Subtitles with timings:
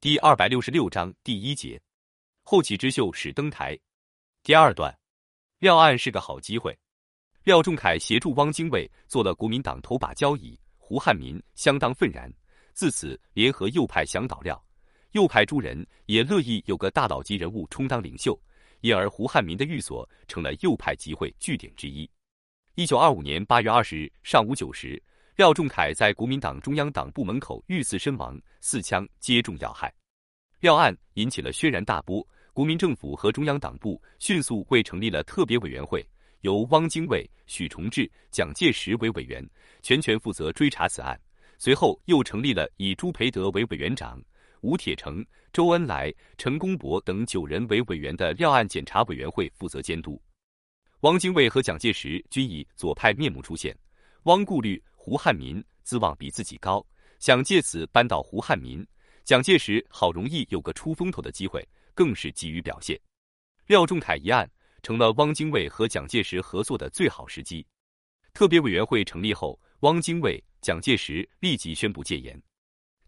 [0.00, 1.80] 第二百六十六章第一节，
[2.44, 3.76] 后起之秀始登台。
[4.44, 4.96] 第二段，
[5.58, 6.78] 廖案是个好机会。
[7.42, 12.32] 廖仲恺协助汪精卫做了国民党头把交椅，胡汉民相当愤然，
[12.74, 14.64] 自此联合右派想倒廖。
[15.14, 18.40] 右派诸人也乐意有个大佬级人物充当领袖，
[18.82, 22.08] 因而胡汉民的寓所成了右派集会据点之一。
[22.76, 25.02] 一九二五年八月二十日上午九时，
[25.38, 29.94] 廖仲恺在国民党中央党部门口遇刺身亡，四枪皆中要害。
[30.58, 36.04] 廖案引起了轩然大波，国民政府和中央党部迅速为成立了特别委员会，
[36.40, 39.48] 由汪精卫、许崇智、蒋介石为委员，
[39.80, 41.16] 全权负责追查此案。
[41.56, 44.20] 随后又成立了以朱培德为委员长。
[44.62, 50.20] 吴铁城、周恩来、陈公博等九人为委员的廖案检查委员会负责监督。
[51.02, 53.72] 汪精卫和蒋介石均以左派面目出现。
[54.24, 56.84] 汪顾虑胡汉民资望比自己高，
[57.20, 58.84] 想借此扳倒胡汉民。
[59.24, 63.00] 蒋介石好容易有个出风头的机会，更是急于表现。
[63.68, 64.50] 廖仲恺一案
[64.82, 67.64] 成了汪精卫和蒋介石合作的最好时机。
[68.34, 72.38] 特别委员会成立后，汪精卫、蒋介石立即宣布戒严。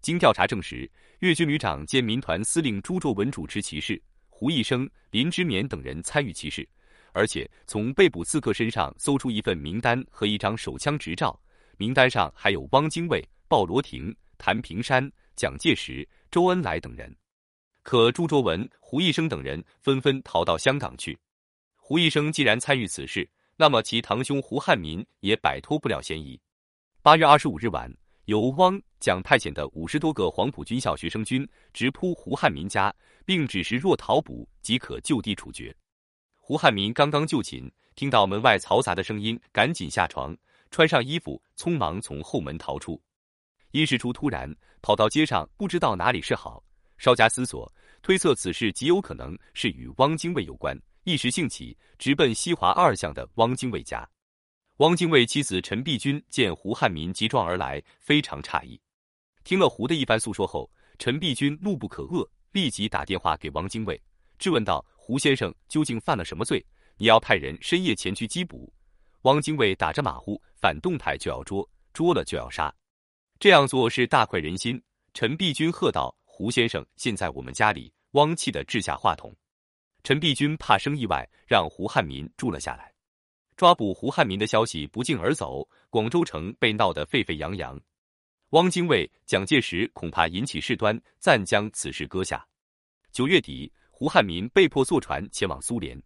[0.00, 6.66] 经调查证实，粤军旅长兼民团司令朱卓文主持其事，胡一生、林之勉等人参与其事，
[7.12, 11.38] 而且从被捕刺客身上搜出一份名单和一张手枪执照，
[11.80, 17.10] 名单上还有汪精卫、鲍罗廷、谭平山、蒋介石、周恩来等人。
[17.82, 21.18] 可朱卓文、胡一生等人纷纷逃到香港去。
[21.76, 26.38] 胡一生既然参与此事，那么其堂兄胡汉民也摆脱不了嫌疑。
[27.00, 27.90] 八月二十五日晚。
[28.26, 35.74] 由汪蒋派遣的五十多个黄埔军校学生军直扑胡汉民家，并指示若逃捕即可就地处决。
[36.36, 40.36] 胡汉民刚刚就寝，听到门外嘈杂的声音，赶紧下床，
[40.70, 43.00] 穿上衣服，匆忙从后门逃出。
[43.72, 46.62] 因事出突然，跑到街上，不知道哪里是好。
[46.98, 54.08] 稍加思索，推测此事极有可能是与汪精卫有关，一时兴起，直奔西华二巷的汪精卫家。
[54.78, 58.80] 汪精卫妻子陈璧君见胡汉民急撞而来，非常诧异。
[59.44, 64.00] 听了胡的一番诉说后，陈璧君怒不可遏，立即打电话给汪精卫，
[64.38, 66.64] 质问道：“胡先生究竟犯了什么罪？
[66.96, 68.72] 你要派人深夜前去缉捕？”
[69.22, 72.74] 汪精卫打着马虎，反动派就要捉，捉了就要杀，
[73.38, 74.82] 这样做是大快人心。
[75.12, 79.34] 陈璧君喝道：“胡先生现在我们家里！”汪气的掷下话筒。
[80.02, 82.92] 陈璧君怕生意外，让胡汉民住了下来。
[83.56, 87.78] 抓捕胡汉民的消息不胫而走，广州城被闹得沸沸扬扬。
[88.50, 92.44] 汪精卫、蒋介石恐怕引起事端，暂将此事搁下。
[93.12, 96.00] 九月底，胡汉民被迫坐船前往苏联。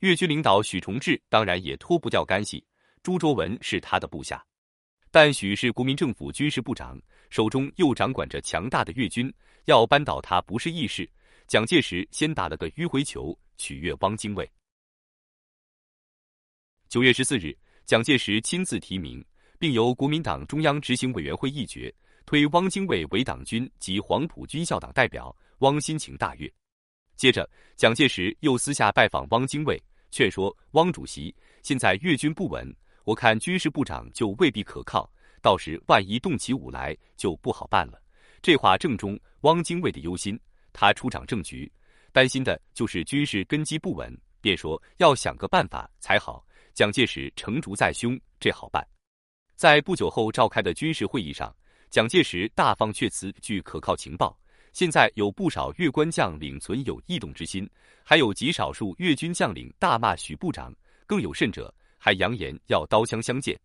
[0.00, 2.64] 粤军领导许崇智当然也脱不掉干系，
[3.02, 4.42] 朱卓文是他的部下，
[5.10, 9.32] 但许是国民政府军事部长，手中又掌管着强大的粤军，
[9.66, 11.08] 要扳倒他不是易事。
[11.46, 14.50] 蒋介石先打了个迂回球，取悦汪精卫。
[16.88, 19.22] 九月十四日，蒋介石亲自提名，
[19.58, 21.94] 并由国民党中央执行委员会议决，
[22.24, 25.36] 推汪精卫为党军及黄埔军校党代表。
[25.60, 26.50] 汪心情大悦。
[27.16, 27.46] 接着，
[27.76, 29.78] 蒋介石又私下拜访汪精卫，
[30.10, 35.10] 劝说汪主席：“现在粤军不稳，我看军事部长就未必可靠，
[35.40, 38.00] 到时万一动起武来，就不好办了。”
[38.42, 40.38] 这话正中汪精卫的忧心，
[40.72, 41.70] 他出掌政局，
[42.12, 46.44] 担心的就是军事根基不稳，便说要想个办法才好。
[46.72, 48.86] 蒋介石成竹在胸，这好办。
[49.56, 51.54] 在不久后召开的军事会议上，
[51.90, 53.30] 蒋介石大放阙词。
[53.42, 54.38] 据可靠情报，
[54.72, 57.68] 现在有不少越关将领存有异动之心，
[58.04, 60.74] 还有极少数越军将领大骂许部长，
[61.06, 63.58] 更有甚者还扬言要刀枪相见。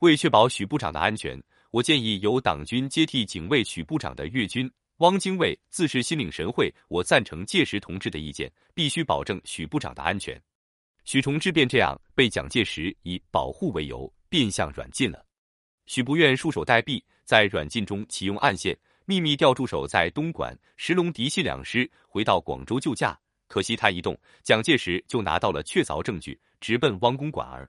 [0.00, 4.70] 为确保许部长的安全，我建议由党军接替警卫许部长的越军。
[4.98, 10.40] 汪精卫自是心领神会，我赞成届时同志的意见，必须保证许部长的安全。
[11.04, 15.24] 许崇智便这样被蒋介石以保护为由变相软禁了。
[15.86, 23.18] 许不愿束手待毙，在软禁中启用暗线，秘密调驻守在东莞、石龙嫡系两师回到广州救驾。
[23.48, 27.68] 可惜他一动，蒋介石就拿到了确凿证据，直奔汪公馆儿。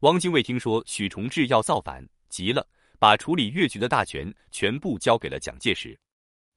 [0.00, 2.66] 汪精卫听说许崇智要造反，急了，
[2.98, 5.98] 把处理粤局的大权全部交给了蒋介石。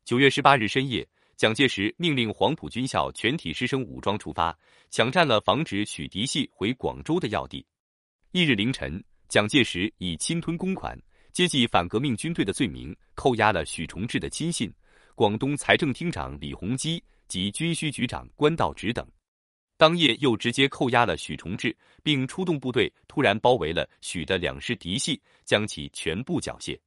[0.06, 1.08] 九月十八日深夜。
[1.38, 4.58] 蒋介石命令黄埔军校全体师生武装出发，
[4.90, 7.66] 抢占了防止许嫡系回广州的要地。
[8.32, 10.98] 翌日凌晨，蒋介石以侵吞公款、
[11.36, 14.74] 接济反革命军队的罪名，扣押了许崇智的亲信、
[15.16, 19.06] 广东财政厅长李鸿基及军需局长关道直等。
[19.76, 26.80] 当夜又直接扣押了许崇智，并出动部队突然包围了许的两师嫡系，将其全部缴械。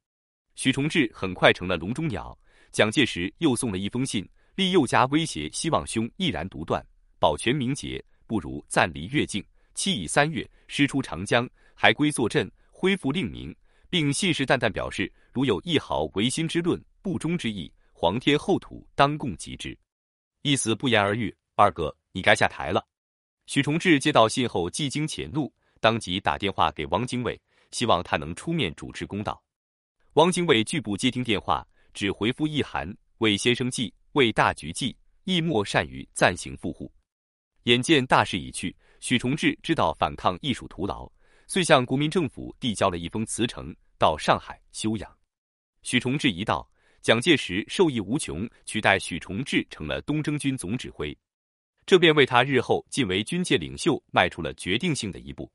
[0.55, 2.35] 许崇智很快成了笼中鸟。
[2.71, 6.83] 蒋介石又送了一封信，利诱加威胁，希望兄毅然独断，
[7.19, 13.55] 保全名节，不如暂离越境，期以三月，师出长江，还归坐镇，恢复令名，
[13.89, 19.77] 并信誓旦旦表示，如有一毫违心之论、不忠之意，皇天厚土当共极之。
[20.43, 21.35] 意思不言而喻。
[21.55, 22.85] 二哥，你该下台了。
[23.45, 25.51] 许崇智接到信后，既惊且怒，
[25.81, 27.37] 当即打电话给汪精卫，
[27.71, 29.43] 希望他能出面主持公道。
[30.13, 34.95] 汪精卫拒不接听电话，只回复一函：“为先生计，为大局计，
[35.25, 36.89] 亦莫善于暂行赴沪。”
[37.63, 41.11] 眼见大势已去，许崇智知道反抗亦属徒劳，
[41.49, 45.17] 遂向国民政府递交了一封辞呈，到上海休养。
[45.81, 46.69] 许崇智一到，
[47.01, 51.17] 蒋介石受益无穷，取代许崇智成了东征军总指挥。
[51.87, 55.51] 这便为他日后晋为军界领袖迈出了决定性的一步。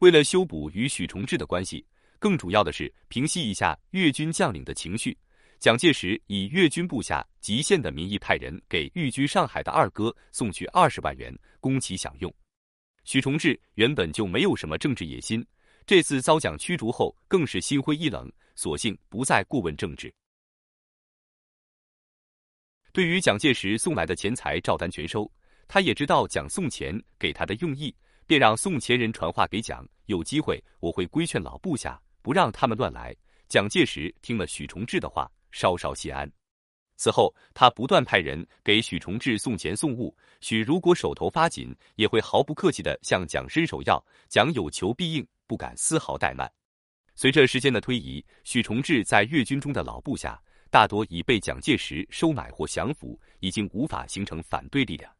[0.00, 1.82] 为了修补与许崇智的关系，
[2.18, 5.16] 更主要的是平息一下粤军将领的情绪，
[5.58, 12.30] 蒋介石以粤军部下极限的名义派人给寓居上海的二哥送去二十万元，供其享用。
[13.04, 15.46] 许崇智原本就没有什么政治野心，
[15.86, 20.12] 这次遭蒋驱逐后，更是心灰意冷，索性不再过问政治。
[22.92, 25.30] 对于蒋介石送来的钱财，照单全收。
[25.66, 27.94] 他也知道蒋送钱给他的用意，
[28.26, 33.14] 便让送钱人传话给蒋：有机会我会规劝老部下，不让他们乱来。
[33.48, 36.30] 蒋介石听了许崇智的话，稍稍心安。
[36.96, 44.02] 此后，他不断派人给许崇智送钱送物，许如果手头发紧，也会毫不客气地向蒋伸手要。
[44.28, 46.50] 蒋有求必应，不敢丝毫怠慢。
[47.16, 55.12] 随着时间的推移，许崇智在粤军中的老部下大多已被蒋介石收买或降服，已经无法形成反对力量。